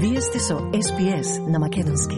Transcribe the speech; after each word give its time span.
Вие 0.00 0.20
сте 0.20 0.38
со 0.38 0.54
SPS 0.54 1.50
на 1.50 1.58
Македонски. 1.58 2.16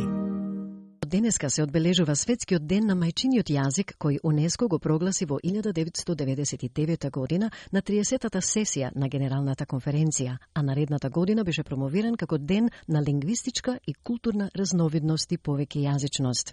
Денеска 1.06 1.50
се 1.50 1.62
одбележува 1.62 2.16
Светскиот 2.16 2.66
ден 2.66 2.84
на 2.86 2.94
мајчиниот 2.94 3.48
јазик 3.48 3.94
кој 3.96 4.18
УНЕСКО 4.22 4.68
го 4.68 4.78
прогласи 4.78 5.24
во 5.24 5.38
1999 5.40 7.10
година 7.10 7.50
на 7.72 7.80
30-та 7.80 8.40
сесија 8.40 8.90
на 8.94 9.08
Генералната 9.08 9.64
конференција, 9.64 10.36
а 10.54 10.62
наредната 10.62 11.08
година 11.10 11.44
беше 11.44 11.62
промовиран 11.62 12.16
како 12.16 12.38
ден 12.38 12.68
на 12.88 13.02
лингвистичка 13.02 13.78
и 13.86 13.94
културна 13.94 14.50
разновидност 14.54 15.32
и 15.32 15.38
повеќе 15.38 15.88
јазичност. 15.88 16.52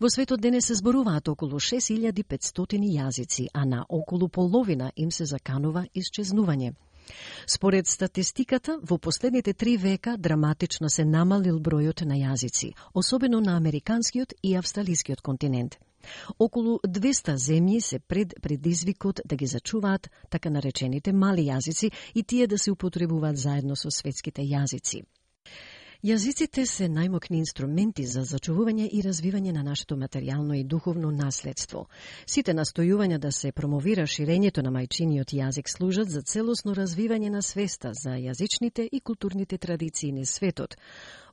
Во 0.00 0.08
светот 0.08 0.40
денес 0.40 0.66
се 0.66 0.74
зборуваат 0.74 1.28
околу 1.28 1.60
6500 1.60 2.80
јазици, 2.80 3.48
а 3.52 3.64
на 3.64 3.84
околу 3.88 4.28
половина 4.28 4.92
им 4.96 5.10
се 5.10 5.24
заканува 5.24 5.84
исчезнување. 5.94 6.72
Според 7.46 7.86
статистиката, 7.86 8.78
во 8.82 8.98
последните 8.98 9.54
три 9.54 9.76
века 9.76 10.16
драматично 10.18 10.90
се 10.90 11.04
намалил 11.04 11.58
бројот 11.58 12.04
на 12.04 12.14
јазици, 12.14 12.72
особено 12.94 13.40
на 13.40 13.56
американскиот 13.56 14.34
и 14.42 14.56
австралискиот 14.56 15.20
континент. 15.20 15.76
Околу 16.38 16.78
200 16.86 17.34
земји 17.36 17.80
се 17.80 17.98
пред 17.98 18.34
предизвикот 18.42 19.20
да 19.24 19.36
ги 19.36 19.46
зачуваат 19.46 20.10
така 20.30 20.50
наречените 20.50 21.12
мали 21.12 21.48
јазици 21.48 21.90
и 22.14 22.22
тие 22.22 22.46
да 22.46 22.58
се 22.58 22.70
употребуваат 22.70 23.36
заедно 23.36 23.76
со 23.76 23.90
светските 23.90 24.42
јазици. 24.42 25.02
Јазиците 26.04 26.66
се 26.66 26.90
најмокни 26.92 27.38
инструменти 27.40 28.04
за 28.04 28.20
зачувување 28.28 28.88
и 28.92 29.00
развивање 29.02 29.52
на 29.52 29.62
нашето 29.62 29.96
материјално 29.96 30.58
и 30.58 30.64
духовно 30.64 31.10
наследство. 31.10 31.86
Сите 32.26 32.52
настојувања 32.52 33.18
да 33.18 33.32
се 33.32 33.52
промовира 33.52 34.04
ширењето 34.04 34.62
на 34.62 34.70
мајчиниот 34.70 35.32
јазик 35.32 35.72
служат 35.72 36.10
за 36.10 36.20
целосно 36.22 36.74
развивање 36.74 37.30
на 37.30 37.42
свеста 37.42 37.92
за 37.94 38.18
јазичните 38.20 38.88
и 38.92 39.00
културните 39.00 39.58
традиции 39.58 40.12
на 40.12 40.26
светот. 40.26 40.76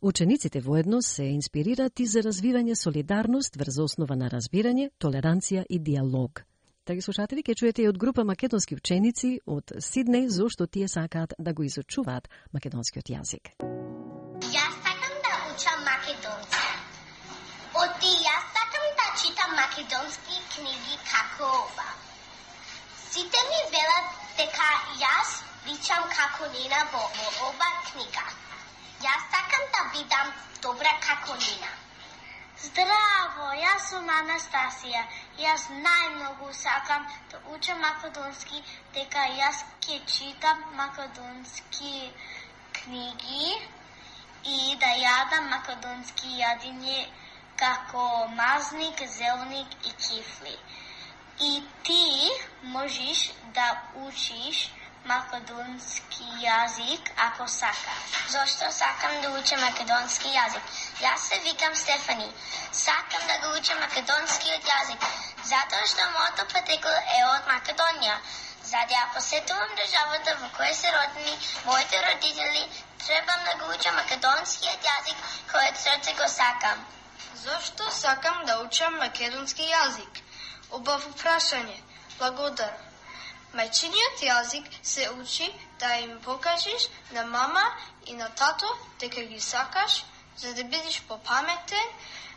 Учениците 0.01 0.61
воедно 0.61 1.01
се 1.01 1.23
инспирираат 1.23 1.99
и 1.99 2.05
за 2.05 2.21
развивање 2.21 2.75
солидарност 2.75 3.55
врз 3.55 3.79
основа 3.79 4.15
на 4.15 4.29
разбирање, 4.29 4.89
толеранција 4.99 5.65
и 5.69 5.79
диалог. 5.79 6.45
Драги 6.85 7.01
слушатели, 7.01 7.43
ке 7.43 7.55
чуете 7.55 7.83
и 7.83 7.87
од 7.87 7.97
група 7.97 8.23
македонски 8.23 8.75
ученици 8.75 9.39
од 9.45 9.71
Сиднеј 9.79 10.27
зошто 10.27 10.67
тие 10.67 10.87
сакаат 10.87 11.33
да 11.39 11.53
го 11.53 11.63
изучуваат 11.63 12.29
македонскиот 12.51 13.09
јазик 13.09 13.55
И 18.03 18.09
јас 18.23 18.47
сакам 18.53 18.87
да 18.99 19.03
читам 19.19 19.51
македонски 19.55 20.39
книги 20.55 20.97
како 21.11 21.51
ова. 21.59 21.85
Сите 23.11 23.43
ми 23.51 23.59
велат 23.75 24.17
дека 24.39 24.67
јас 25.03 25.31
личам 25.67 26.09
како 26.15 26.49
Нина 26.55 26.81
во, 26.95 27.03
во 27.19 27.47
ова 27.49 27.69
книга. 27.91 28.25
Јас 29.05 29.23
сакам 29.35 29.63
да 29.77 29.85
бидам 29.93 30.33
добра 30.67 30.93
како 31.07 31.39
Нина. 31.45 31.71
Здраво, 32.65 33.47
јас 33.61 33.87
сум 33.93 34.11
Анастасија. 34.17 35.07
Јас 35.45 35.71
најмногу 35.87 36.51
сакам 36.59 37.07
да 37.31 37.41
учам 37.55 37.81
македонски, 37.87 38.63
дека 38.99 39.27
јас 39.39 39.63
ќе 39.87 40.03
читам 40.17 40.63
македонски 40.83 42.11
книги 42.83 43.57
и 44.43 44.75
да 44.79 44.95
јадам 45.07 45.53
македонски 45.57 46.39
јадиње 46.43 47.03
Да 47.63 47.69
како 47.71 48.27
мазник, 48.37 49.01
зелник 49.17 49.75
и 49.89 49.91
кифли. 50.05 50.57
И 51.39 51.63
ти 51.83 52.31
можеш 52.63 53.19
да 53.57 53.67
учиш 54.05 54.57
македонски 55.11 56.25
јазик 56.41 57.11
ако 57.27 57.47
сакаш. 57.47 58.01
Зошто 58.33 58.71
сакам 58.79 59.21
да 59.21 59.29
учам 59.39 59.61
македонски 59.65 60.33
јазик? 60.35 60.73
Јас 61.03 61.27
се 61.29 61.39
викам 61.45 61.75
Стефани. 61.75 62.27
Сакам 62.71 63.27
да 63.27 63.37
го 63.43 63.51
учам 63.59 63.79
македонскиот 63.79 64.71
јазик, 64.71 65.05
затоа 65.51 65.87
што 65.91 66.09
моето 66.17 66.47
потекло 66.55 66.97
е 67.19 67.21
од 67.27 67.47
Македонија. 67.51 68.17
За 68.71 68.81
да 68.89 68.97
ја 68.97 69.05
посетувам 69.13 69.77
државата 69.77 70.35
во 70.41 70.49
која 70.57 70.73
се 70.81 70.91
родени 70.97 71.37
моите 71.69 72.03
родители, 72.09 72.67
Требам 73.05 73.47
да 73.47 73.55
го 73.63 73.71
учам 73.77 73.95
македонскиот 74.01 74.91
јазик 74.91 75.23
кој 75.53 75.71
од 75.71 75.81
срце 75.85 76.13
го 76.19 76.27
сакам. 76.35 76.85
Зошто 77.35 77.91
сакам 77.91 78.45
да 78.45 78.59
учам 78.59 78.97
македонски 78.97 79.65
јазик? 79.69 80.21
Убаво 80.71 81.09
прашање. 81.21 81.77
Благодарам. 82.19 82.81
Мајчиниот 83.53 84.23
јазик 84.27 84.69
се 84.83 85.09
учи 85.09 85.47
да 85.79 85.89
им 86.05 86.19
покажеш 86.21 86.87
на 87.11 87.25
мама 87.25 87.63
и 88.05 88.13
на 88.13 88.29
тато 88.29 88.69
дека 88.99 89.23
ги 89.23 89.39
сакаш, 89.39 90.05
за 90.37 90.53
да 90.53 90.63
бидеш 90.63 91.01
попаметен, 91.01 91.87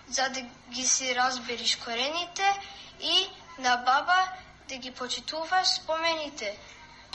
за 0.08 0.28
да 0.28 0.40
ги 0.70 0.86
си 0.86 1.14
разбериш 1.14 1.76
корените 1.76 2.60
и 3.00 3.30
на 3.58 3.76
баба 3.76 4.28
да 4.68 4.76
ги 4.76 4.90
почитуваш 4.90 5.68
спомените. 5.68 6.56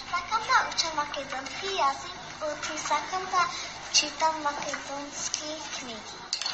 Сакам 0.09 0.41
да 0.49 0.69
учам 0.69 0.95
македонски 0.95 1.67
јазик 1.77 2.21
Оти 2.41 2.77
сакам 2.77 3.25
да 3.31 3.45
читам 3.93 4.41
македонски 4.41 5.49
книги. 5.77 6.50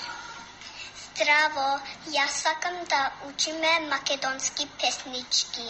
Здраво, 1.17 1.69
јас 2.13 2.33
сакам 2.43 2.75
да 2.89 2.97
учиме 3.27 3.69
македонски 3.91 4.67
песнички. 4.81 5.65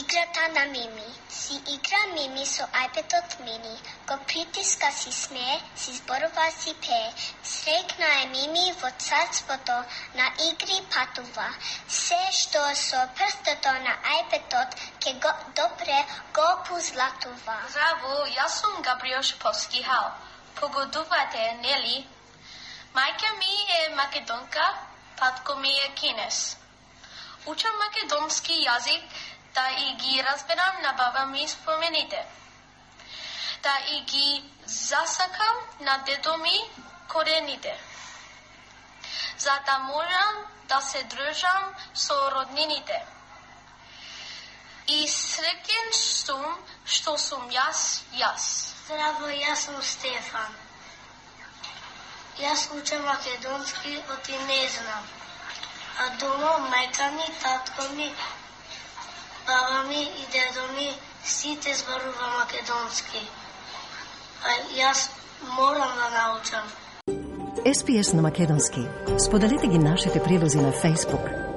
Играта 0.00 0.48
на 0.56 0.64
Мими. 0.72 1.06
Си 1.36 1.56
игра 1.74 2.02
Мими 2.12 2.44
со 2.46 2.66
iPad-от 2.82 3.38
мини. 3.46 3.80
Го 4.08 4.18
притиска 4.26 4.92
си 4.92 5.12
смее, 5.12 5.60
си 5.76 5.92
зборува 5.92 6.50
си 6.58 6.74
пее. 6.74 7.12
Срекна 7.42 8.12
е 8.22 8.26
Мими 8.26 8.76
во 8.82 8.90
царството, 8.98 9.76
на 10.20 10.30
игри 10.50 10.80
патува. 10.92 11.48
Се 11.88 12.22
што 12.42 12.68
со 12.84 13.08
прстото 13.16 13.76
на 13.88 13.98
iPad-от 14.20 14.80
ке 15.00 15.12
го 15.14 15.32
добре 15.56 16.04
го 16.34 16.48
позлатува. 16.68 17.60
Здраво, 17.68 18.16
јас 18.38 18.60
сум 18.60 18.82
Габриош 18.82 19.36
Повски 19.38 19.82
Хал. 19.82 20.10
Погодувате, 20.60 21.52
нели? 21.62 22.06
Мајка 22.94 23.36
ми 23.38 23.54
е 23.74 23.94
македонка, 23.94 24.64
татко 25.16 25.54
ми 25.56 25.70
е 25.70 25.94
кинес. 25.94 26.56
Учам 27.46 27.76
македонски 27.78 28.52
јазик 28.52 29.04
да 29.54 29.64
и 29.70 29.94
ги 29.96 30.22
разберам 30.22 30.82
на 30.82 30.92
баба 30.92 31.26
ми 31.26 31.48
спомените. 31.48 32.26
Да 33.62 33.78
и 33.88 34.00
ги 34.00 34.44
засакам 34.66 35.56
на 35.80 35.98
дедо 35.98 36.36
ми 36.36 36.58
корените. 37.08 37.78
За 39.38 39.58
да 39.66 39.78
можам 39.78 40.44
да 40.68 40.80
се 40.80 41.02
дружам 41.04 41.74
со 41.94 42.18
роднините. 42.34 42.98
И 44.88 45.08
среќен 45.08 45.88
сум 45.92 46.44
што 46.84 47.16
сум 47.16 47.48
јас, 47.56 48.02
јас. 48.20 48.50
Здраво, 48.84 49.32
јас 49.32 49.64
сум 49.64 49.82
Стефан. 49.82 50.71
Јас 52.40 52.68
учам 52.72 53.04
македонски, 53.04 53.98
оти 54.12 54.32
не 54.32 54.68
знам. 54.68 55.04
А 56.00 56.04
дома 56.20 56.52
мајка 56.72 57.10
ми, 57.12 57.26
татко 57.42 57.94
ми 57.96 58.12
баба 59.46 59.82
ми 59.88 60.02
и 60.02 60.24
дедо 60.32 60.72
ми 60.76 60.92
сите 61.24 61.74
зборува 61.74 62.26
македонски. 62.38 63.28
А 64.44 64.50
јас 64.80 65.10
морам 65.56 65.92
да 65.96 66.08
научам. 66.10 66.64
SPS 67.66 68.14
на 68.14 68.22
македонски. 68.22 68.80
Споделете 69.26 69.66
ги 69.66 69.78
нашите 69.78 70.22
прилози 70.22 70.58
на 70.58 70.72
Facebook, 70.72 71.51